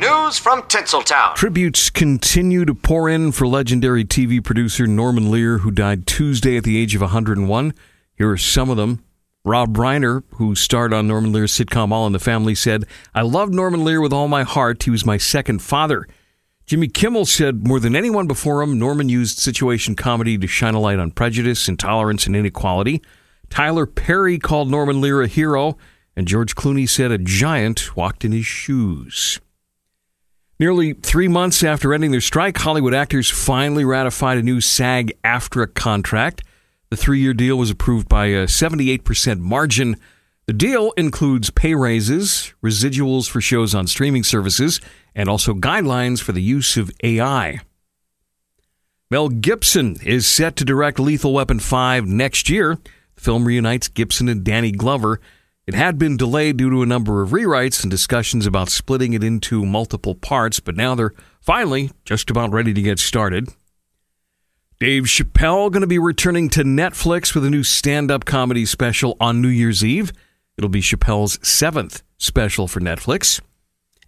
News 0.00 0.38
from 0.38 0.62
Tinseltown. 0.62 1.34
Tributes 1.34 1.90
continue 1.90 2.64
to 2.64 2.74
pour 2.74 3.06
in 3.06 3.32
for 3.32 3.46
legendary 3.46 4.02
TV 4.02 4.42
producer 4.42 4.86
Norman 4.86 5.30
Lear, 5.30 5.58
who 5.58 5.70
died 5.70 6.06
Tuesday 6.06 6.56
at 6.56 6.64
the 6.64 6.78
age 6.78 6.94
of 6.94 7.02
101. 7.02 7.74
Here 8.14 8.30
are 8.30 8.38
some 8.38 8.70
of 8.70 8.78
them. 8.78 9.04
Rob 9.44 9.76
Reiner, 9.76 10.22
who 10.36 10.54
starred 10.54 10.94
on 10.94 11.06
Norman 11.06 11.32
Lear's 11.32 11.52
sitcom 11.52 11.92
All 11.92 12.06
in 12.06 12.14
the 12.14 12.18
Family, 12.18 12.54
said, 12.54 12.86
I 13.14 13.20
love 13.20 13.50
Norman 13.50 13.84
Lear 13.84 14.00
with 14.00 14.10
all 14.10 14.26
my 14.26 14.42
heart. 14.42 14.84
He 14.84 14.90
was 14.90 15.04
my 15.04 15.18
second 15.18 15.60
father. 15.60 16.08
Jimmy 16.64 16.88
Kimmel 16.88 17.26
said, 17.26 17.66
more 17.66 17.78
than 17.78 17.94
anyone 17.94 18.26
before 18.26 18.62
him, 18.62 18.78
Norman 18.78 19.10
used 19.10 19.38
situation 19.38 19.96
comedy 19.96 20.38
to 20.38 20.46
shine 20.46 20.72
a 20.72 20.80
light 20.80 20.98
on 20.98 21.10
prejudice, 21.10 21.68
intolerance, 21.68 22.26
and 22.26 22.34
inequality. 22.34 23.02
Tyler 23.50 23.84
Perry 23.84 24.38
called 24.38 24.70
Norman 24.70 25.02
Lear 25.02 25.20
a 25.20 25.26
hero, 25.26 25.76
and 26.16 26.26
George 26.26 26.54
Clooney 26.54 26.88
said 26.88 27.10
a 27.10 27.18
giant 27.18 27.94
walked 27.96 28.24
in 28.24 28.32
his 28.32 28.46
shoes. 28.46 29.38
Nearly 30.60 30.92
three 30.92 31.26
months 31.26 31.64
after 31.64 31.94
ending 31.94 32.10
their 32.10 32.20
strike, 32.20 32.58
Hollywood 32.58 32.92
actors 32.92 33.30
finally 33.30 33.82
ratified 33.82 34.36
a 34.36 34.42
new 34.42 34.60
SAG 34.60 35.10
AFTRA 35.24 35.72
contract. 35.72 36.42
The 36.90 36.98
three 36.98 37.18
year 37.18 37.32
deal 37.32 37.56
was 37.56 37.70
approved 37.70 38.10
by 38.10 38.26
a 38.26 38.44
78% 38.44 39.38
margin. 39.38 39.96
The 40.44 40.52
deal 40.52 40.92
includes 40.98 41.48
pay 41.48 41.74
raises, 41.74 42.52
residuals 42.62 43.26
for 43.26 43.40
shows 43.40 43.74
on 43.74 43.86
streaming 43.86 44.22
services, 44.22 44.82
and 45.14 45.30
also 45.30 45.54
guidelines 45.54 46.20
for 46.20 46.32
the 46.32 46.42
use 46.42 46.76
of 46.76 46.90
AI. 47.02 47.60
Mel 49.10 49.30
Gibson 49.30 49.96
is 50.04 50.26
set 50.26 50.56
to 50.56 50.66
direct 50.66 51.00
Lethal 51.00 51.32
Weapon 51.32 51.58
5 51.58 52.06
next 52.06 52.50
year. 52.50 52.78
The 53.14 53.20
film 53.22 53.46
reunites 53.46 53.88
Gibson 53.88 54.28
and 54.28 54.44
Danny 54.44 54.72
Glover. 54.72 55.22
It 55.66 55.74
had 55.74 55.98
been 55.98 56.16
delayed 56.16 56.56
due 56.56 56.70
to 56.70 56.82
a 56.82 56.86
number 56.86 57.22
of 57.22 57.30
rewrites 57.30 57.82
and 57.82 57.90
discussions 57.90 58.46
about 58.46 58.70
splitting 58.70 59.12
it 59.12 59.22
into 59.22 59.64
multiple 59.64 60.14
parts, 60.14 60.58
but 60.58 60.76
now 60.76 60.94
they're 60.94 61.14
finally 61.40 61.90
just 62.04 62.30
about 62.30 62.50
ready 62.50 62.74
to 62.74 62.82
get 62.82 62.98
started. 62.98 63.48
Dave 64.80 65.04
Chappelle 65.04 65.70
going 65.70 65.82
to 65.82 65.86
be 65.86 65.98
returning 65.98 66.48
to 66.50 66.64
Netflix 66.64 67.34
with 67.34 67.44
a 67.44 67.50
new 67.50 67.62
stand-up 67.62 68.24
comedy 68.24 68.64
special 68.64 69.16
on 69.20 69.42
New 69.42 69.48
Year's 69.48 69.84
Eve. 69.84 70.10
It'll 70.56 70.70
be 70.70 70.80
Chappelle's 70.80 71.38
seventh 71.46 72.02
special 72.16 72.66
for 72.66 72.80
Netflix. 72.80 73.40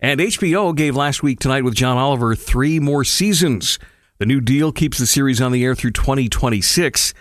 And 0.00 0.18
HBO 0.18 0.74
gave 0.74 0.96
last 0.96 1.22
week 1.22 1.38
tonight 1.38 1.62
with 1.62 1.74
John 1.74 1.98
Oliver 1.98 2.34
three 2.34 2.80
more 2.80 3.04
seasons. 3.04 3.78
The 4.18 4.26
new 4.26 4.40
deal 4.40 4.72
keeps 4.72 4.98
the 4.98 5.06
series 5.06 5.40
on 5.40 5.52
the 5.52 5.62
air 5.64 5.74
through 5.74 5.92
2026. 5.92 7.14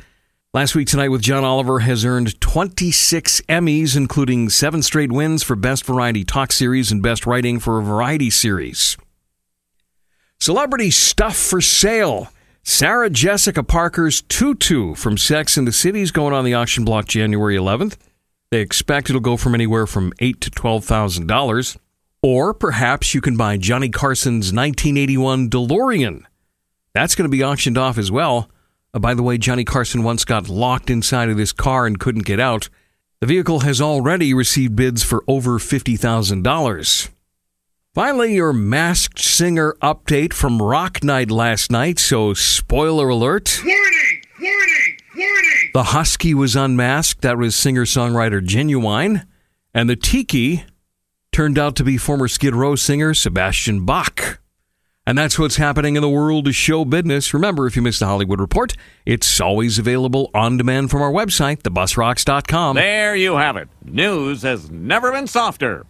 Last 0.53 0.75
week 0.75 0.89
tonight 0.89 1.07
with 1.07 1.21
John 1.21 1.45
Oliver 1.45 1.79
has 1.79 2.03
earned 2.03 2.41
26 2.41 3.39
Emmys, 3.47 3.95
including 3.95 4.49
seven 4.49 4.83
straight 4.83 5.09
wins 5.09 5.43
for 5.43 5.55
Best 5.55 5.85
Variety 5.85 6.25
Talk 6.25 6.51
Series 6.51 6.91
and 6.91 7.01
Best 7.01 7.25
Writing 7.25 7.57
for 7.57 7.79
a 7.79 7.83
Variety 7.83 8.29
Series. 8.29 8.97
Celebrity 10.41 10.91
stuff 10.91 11.37
for 11.37 11.61
sale. 11.61 12.33
Sarah 12.63 13.09
Jessica 13.09 13.63
Parker's 13.63 14.23
tutu 14.23 14.93
from 14.93 15.17
Sex 15.17 15.55
and 15.55 15.65
the 15.65 15.71
City 15.71 16.01
is 16.01 16.11
going 16.11 16.33
on 16.33 16.43
the 16.43 16.53
auction 16.53 16.83
block 16.83 17.05
January 17.05 17.55
11th. 17.55 17.95
They 18.49 18.59
expect 18.59 19.09
it'll 19.09 19.21
go 19.21 19.37
from 19.37 19.55
anywhere 19.55 19.87
from 19.87 20.11
eight 20.19 20.41
to 20.41 20.49
twelve 20.49 20.83
thousand 20.83 21.27
dollars. 21.27 21.77
Or 22.21 22.53
perhaps 22.53 23.13
you 23.13 23.21
can 23.21 23.37
buy 23.37 23.55
Johnny 23.55 23.87
Carson's 23.87 24.51
1981 24.51 25.49
DeLorean. 25.49 26.25
That's 26.93 27.15
going 27.15 27.23
to 27.23 27.31
be 27.31 27.41
auctioned 27.41 27.77
off 27.77 27.97
as 27.97 28.11
well. 28.11 28.49
Uh, 28.93 28.99
by 28.99 29.13
the 29.13 29.23
way, 29.23 29.37
Johnny 29.37 29.63
Carson 29.63 30.03
once 30.03 30.25
got 30.25 30.49
locked 30.49 30.89
inside 30.89 31.29
of 31.29 31.37
this 31.37 31.53
car 31.53 31.85
and 31.85 31.99
couldn't 31.99 32.25
get 32.25 32.39
out. 32.39 32.69
The 33.21 33.27
vehicle 33.27 33.61
has 33.61 33.79
already 33.79 34.33
received 34.33 34.75
bids 34.75 35.03
for 35.03 35.23
over 35.27 35.59
$50,000. 35.59 37.09
Finally, 37.93 38.33
your 38.35 38.53
masked 38.53 39.19
singer 39.19 39.75
update 39.81 40.33
from 40.33 40.61
Rock 40.61 41.03
Night 41.03 41.29
last 41.29 41.69
night. 41.71 41.99
So, 41.99 42.33
spoiler 42.33 43.09
alert. 43.09 43.61
Warning! 43.63 44.21
Warning! 44.39 44.97
Warning! 45.15 45.71
The 45.73 45.83
Husky 45.83 46.33
was 46.33 46.55
unmasked. 46.55 47.21
That 47.21 47.37
was 47.37 47.55
singer 47.55 47.85
songwriter 47.85 48.41
Ginuwine. 48.41 49.25
And 49.73 49.89
the 49.89 49.95
Tiki 49.95 50.63
turned 51.31 51.59
out 51.59 51.75
to 51.77 51.83
be 51.83 51.97
former 51.97 52.27
Skid 52.27 52.55
Row 52.55 52.75
singer 52.75 53.13
Sebastian 53.13 53.85
Bach. 53.85 54.40
And 55.07 55.17
that's 55.17 55.39
what's 55.39 55.55
happening 55.55 55.95
in 55.95 56.01
the 56.03 56.09
world 56.09 56.47
of 56.47 56.55
show 56.55 56.85
business. 56.85 57.33
Remember, 57.33 57.65
if 57.65 57.75
you 57.75 57.81
missed 57.81 58.01
the 58.01 58.05
Hollywood 58.05 58.39
Report, 58.39 58.75
it's 59.03 59.41
always 59.41 59.79
available 59.79 60.29
on 60.35 60.57
demand 60.57 60.91
from 60.91 61.01
our 61.01 61.11
website, 61.11 61.63
thebusrocks.com. 61.63 62.75
There 62.75 63.15
you 63.15 63.35
have 63.35 63.57
it. 63.57 63.67
News 63.83 64.43
has 64.43 64.69
never 64.69 65.11
been 65.11 65.25
softer. 65.25 65.87